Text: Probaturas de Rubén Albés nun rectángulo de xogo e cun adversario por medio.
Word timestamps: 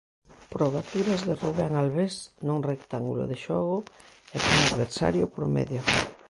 Probaturas 0.53 1.21
de 1.27 1.33
Rubén 1.43 1.73
Albés 1.81 2.15
nun 2.45 2.59
rectángulo 2.71 3.23
de 3.31 3.37
xogo 3.45 3.77
e 4.35 4.37
cun 4.43 4.57
adversario 4.65 5.25
por 5.33 5.45
medio. 5.55 5.81